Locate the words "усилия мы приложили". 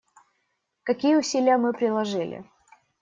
1.15-2.43